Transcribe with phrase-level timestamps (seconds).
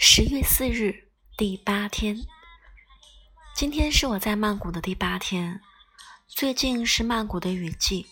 [0.00, 2.24] 十月四日，第八天。
[3.52, 5.60] 今天是我在曼谷的第八天。
[6.28, 8.06] 最近是曼谷的雨季，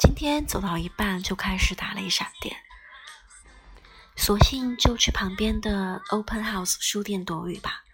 [0.00, 2.56] 今天走到一半就开始打雷闪电，
[4.16, 7.84] 索性就去旁边的 Open House 书店躲雨吧。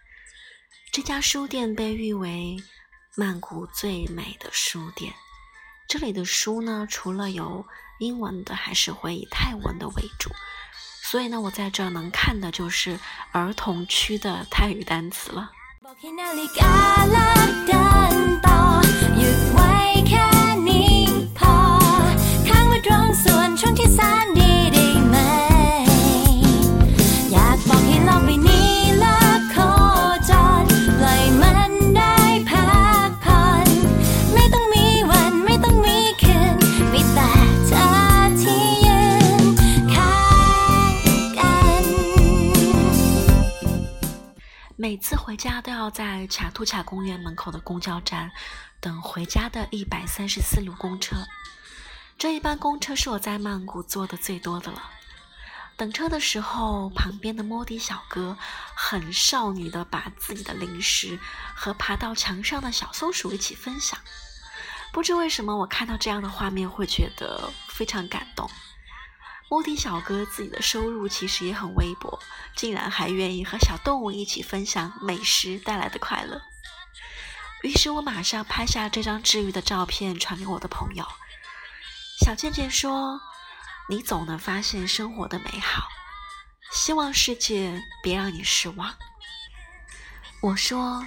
[0.91, 2.57] 这家书店被誉为
[3.15, 5.13] 曼谷最美的书店。
[5.87, 7.67] 这里的书呢，除了有
[7.99, 10.31] 英文的，还是会以泰文的为主。
[11.11, 12.97] 所以呢，我在这儿能看的就是
[13.33, 15.51] 儿童区的泰语单词了。
[44.81, 48.31] 每次回家都要在卡图卡公园门口的公交站
[48.79, 51.17] 等回家的一百三十四路公车。
[52.17, 54.89] 这一班公车是我在曼谷坐的最多的了。
[55.77, 58.35] 等车的时候，旁边的摩的小哥
[58.73, 61.19] 很少女的把自己的零食
[61.53, 63.99] 和爬到墙上的小松鼠一起分享。
[64.91, 68.49] 不知为什么，我看到这样的画面会觉得非常感动。
[69.51, 72.17] 摩的小哥自己的收入其实也很微薄，
[72.55, 76.41] 竟然还愿意和小动物一起分享美食带来的快乐。
[77.61, 81.05] 于是我马上拍下这张治愈的照片，传给我的朋友。
[82.23, 83.19] 小健健说
[83.89, 85.89] ：“你总能发现生活的美好，
[86.71, 88.95] 希望世界别让你失望。”
[90.41, 91.05] 我说：“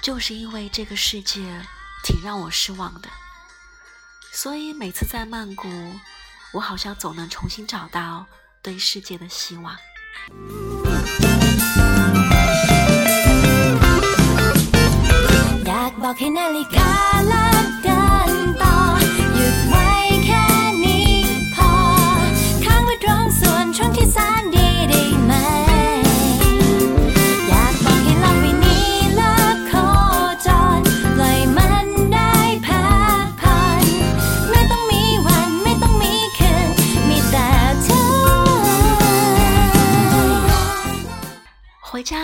[0.00, 1.40] 就是因为这个世界
[2.04, 3.08] 挺让我失望的，
[4.32, 5.68] 所以每次在曼谷。”
[6.52, 8.26] 我好像总能重新找到
[8.62, 9.76] 对世界的希望。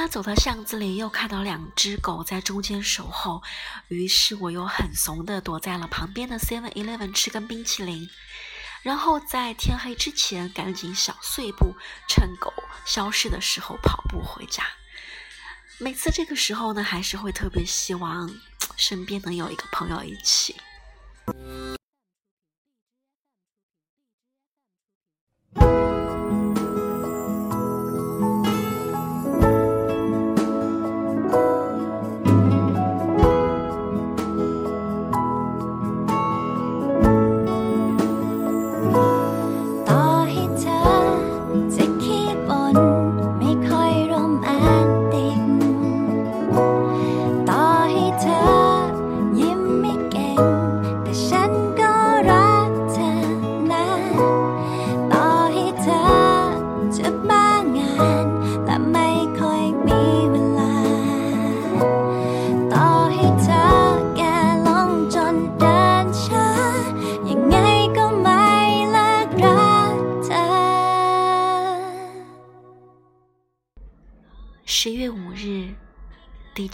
[0.08, 3.42] 走到巷子里，又看到两只狗在中间守候，
[3.88, 8.08] 于是我又很怂的躲在了旁边的 Seven Eleven 吃根冰淇淋，
[8.82, 11.74] 然后在天黑之前赶紧小碎步，
[12.08, 12.52] 趁狗
[12.84, 14.64] 消失的时候跑步回家。
[15.78, 18.34] 每次这个时候呢，还是会特别希望
[18.76, 20.56] 身边能有一个朋友一起。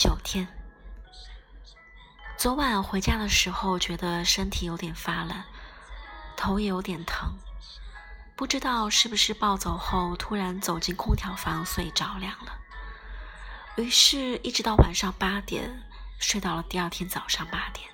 [0.02, 0.48] 九天。
[2.36, 5.44] 昨晚回家的时候，觉得身体有点发冷，
[6.36, 7.38] 头也有点疼，
[8.34, 12.58] 不知道是不是暴走后突然走进空调房，所以着凉了。
[13.76, 15.84] 于是，一直到晚上八点，
[16.18, 17.88] 睡到了第二天早上八点，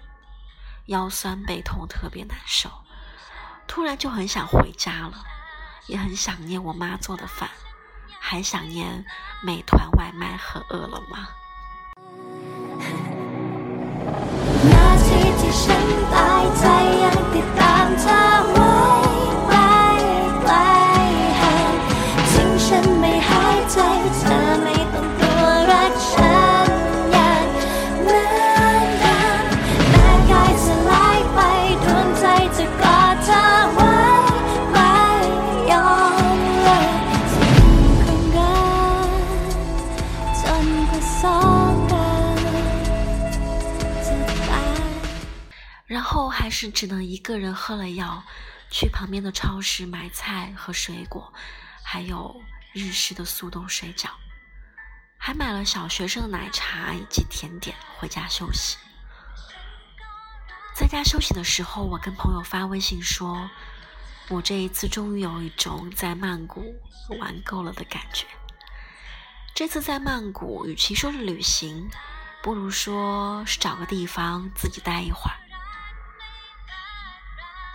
[0.87, 2.71] 腰酸背痛，特别难受。
[3.67, 5.27] 突然就很想回家了，
[5.89, 7.51] 也很想念我妈做的饭。
[8.19, 9.05] 还想念
[9.43, 11.29] 美团外卖和饿了么。
[15.63, 16.65] ฉันตายใจ
[17.03, 18.38] ยังติดตามเธอ
[45.89, 48.23] 然后还是只能一个人喝了药，
[48.71, 51.33] 去旁边的超市买菜和水果，
[51.83, 52.43] 还有
[52.75, 54.11] 日式的速冻水饺。
[55.17, 58.77] 还买了小学生的奶茶以及甜点回家休息。
[60.77, 63.51] 在家休息的时候，我跟朋友发微信说
[64.29, 66.63] ：“我这一次终于有一种在曼谷
[67.19, 68.27] 玩够了的感觉。
[69.55, 71.91] 这次在曼谷，与其说是旅行，
[72.43, 75.48] 不如说是找个地方自己待一会儿。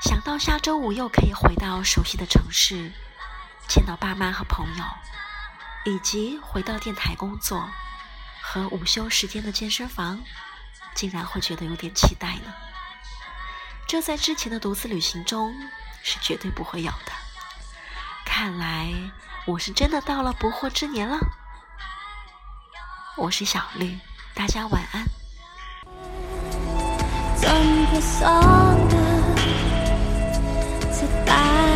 [0.04, 2.92] 想到下周五又可以回到熟悉的城市，
[3.70, 4.84] 见到爸妈和朋友，
[5.86, 7.70] 以及回到电台工作
[8.42, 10.20] 和午休时间的健身房，
[10.94, 12.54] 竟然会觉得有点期待呢。”
[13.88, 15.56] 这在之前的独自旅行中
[16.04, 17.14] 是绝对不会有的。
[18.26, 18.94] 看来
[19.46, 21.18] 我是真的到了不惑之年了。
[23.16, 23.98] 我是小绿，
[24.34, 25.06] 大家晚安。
[31.26, 31.73] Bye.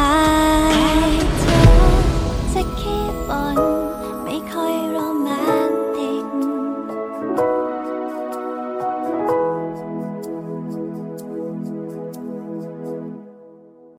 [0.00, 0.49] 爱